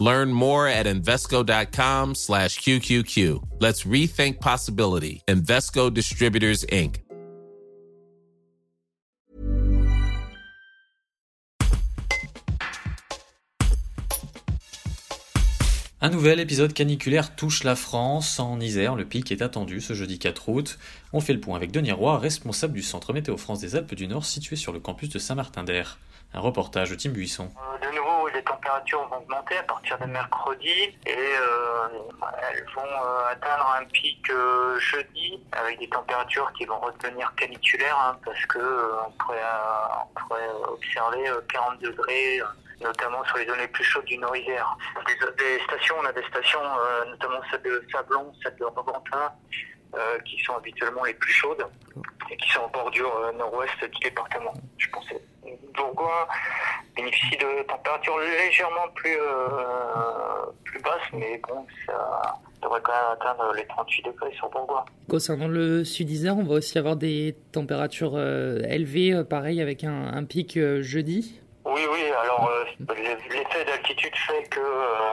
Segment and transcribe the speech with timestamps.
[0.00, 3.60] Learn more at Invesco.com slash QQQ.
[3.60, 5.22] Let's rethink possibility.
[5.28, 7.02] Invesco Distributors, Inc.
[16.02, 18.40] Un nouvel épisode caniculaire touche la France.
[18.40, 20.78] En Isère, le pic est attendu ce jeudi 4 août.
[21.12, 24.08] On fait le point avec Denis Roy, responsable du Centre Météo France des Alpes du
[24.08, 25.98] Nord situé sur le campus de Saint-Martin-d'Air.
[26.32, 27.50] Un reportage de Tim Buisson.
[27.50, 27.99] Euh,
[28.34, 31.88] les températures vont augmenter à partir de mercredi et euh,
[32.50, 37.98] elles vont euh, atteindre un pic euh, jeudi avec des températures qui vont redevenir caniculaires
[37.98, 38.58] hein, parce que
[39.06, 39.40] on pourrait,
[40.68, 42.40] observer 40 degrés
[42.80, 44.76] notamment sur les zones les plus chaudes du Nord-Isère.
[45.38, 46.60] Des, stations, on a des stations,
[47.08, 49.32] notamment celle de Sablon, celle de Robantin,
[49.96, 51.66] euh, qui sont habituellement les plus chaudes
[52.30, 54.54] et qui sont en bordure nord-ouest du département.
[54.78, 55.20] Je pensais
[55.74, 56.26] Bourgoin
[56.96, 59.16] bénéficie de températures légèrement plus,
[60.64, 64.84] plus basses, mais bon, ça devrait quand même atteindre les 38 degrés sur Bourgoin.
[65.08, 70.24] Concernant le sud Isère, on va aussi avoir des températures élevées, pareil avec un, un
[70.24, 72.10] pic jeudi oui, oui.
[72.22, 75.12] Alors, euh, l'effet d'altitude fait que euh,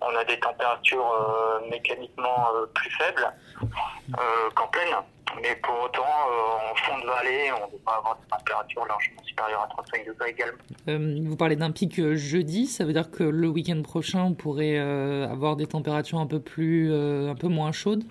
[0.00, 3.32] on a des températures euh, mécaniquement plus faibles
[4.54, 4.94] qu'en plaine.
[5.42, 9.68] Mais pour autant, en fond de vallée, on devrait avoir des températures largement supérieures à
[9.68, 11.28] 35 degrés également.
[11.28, 15.56] vous parlez d'un pic jeudi, ça veut dire que le week-end prochain, on pourrait avoir
[15.56, 18.04] des températures un peu plus, un peu moins chaudes?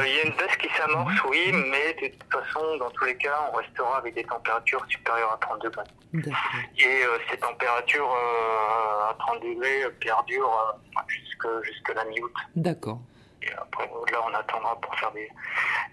[0.00, 3.16] Il y a une baisse qui s'amorce, oui, mais de toute façon, dans tous les
[3.16, 5.84] cas, on restera avec des températures supérieures à 30 degrés.
[6.12, 12.32] Et euh, ces températures euh, à 30 degrés perdurent euh, jusque, jusque la mi-août.
[12.56, 13.00] D'accord.
[13.42, 15.28] Et après, là, on attendra pour faire des,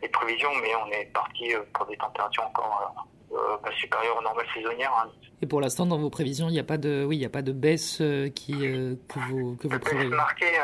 [0.01, 4.47] des prévisions, mais on est parti pour des températures encore euh, bah, supérieures aux normales
[4.53, 4.93] saisonnières.
[5.03, 5.09] Hein.
[5.41, 7.41] Et pour l'instant, dans vos prévisions, il n'y a pas de, oui, il a pas
[7.41, 8.01] de baisse
[8.35, 10.09] qui que vous que vous prévoyez.
[10.09, 10.57] marquée.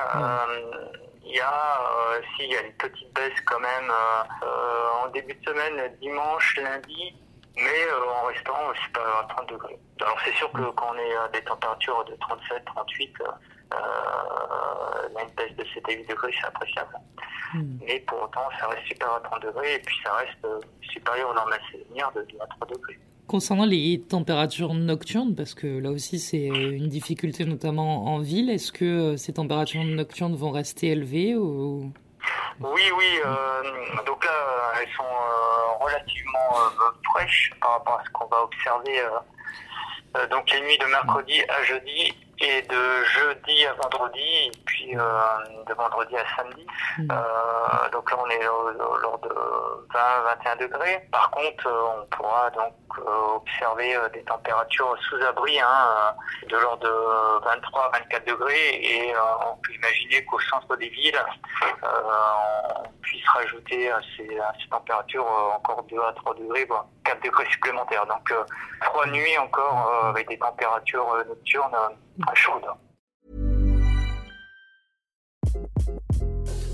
[1.25, 5.09] Il y a, euh, si, il y a une petite baisse quand même euh, en
[5.09, 7.15] début de semaine, dimanche, lundi,
[7.55, 9.79] mais euh, en restant supérieur à 30 degrés.
[10.01, 13.75] Alors c'est sûr que quand on est à des températures de 37, 38, euh,
[15.45, 16.93] baisse de 7 à 8 degrés, c'est appréciable.
[17.53, 17.77] Mm.
[17.85, 20.47] Mais pour autant, ça reste supérieur à 30 degrés et puis ça reste
[20.81, 22.99] supérieur aux normales saisonnières de 2 à 3 degrés.
[23.27, 28.71] Concernant les températures nocturnes, parce que là aussi c'est une difficulté notamment en ville, est-ce
[28.71, 31.91] que ces températures nocturnes vont rester élevées ou...
[32.59, 33.19] Oui, oui.
[33.25, 33.63] Euh,
[34.05, 34.31] donc là,
[34.79, 38.99] elles sont euh, relativement euh, fraîches par rapport à ce qu'on va observer.
[40.15, 44.97] Euh, donc les nuits de mercredi à jeudi et de jeudi à vendredi, et puis
[44.97, 46.65] euh, de vendredi à samedi.
[46.97, 47.07] Mm.
[47.11, 49.29] Euh, donc là, on est lors de
[49.93, 51.07] 20-21 degrés.
[51.11, 52.73] Par contre, euh, on pourra donc
[53.35, 56.13] observer des températures sous abri hein,
[56.47, 57.45] de l'ordre de
[58.11, 59.13] 23-24 degrés, et
[59.49, 61.19] on peut imaginer qu'au centre des villes,
[61.81, 62.83] on
[63.55, 68.05] à ces, à ces, températures euh, encore 2 à 3 degrés, voire 4 degrés supplémentaires.
[68.07, 68.43] Donc euh,
[68.81, 71.75] trois nuits encore euh, avec des températures nocturnes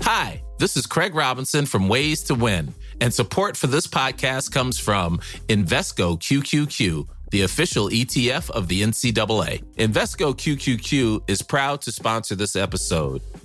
[0.02, 4.78] Hi, this is Craig Robinson from Ways to Win, and support for this podcast comes
[4.78, 9.62] from Invesco QQQ, the official ETF of the NCAA.
[9.76, 13.22] Invesco QQQ is proud to sponsor this episode,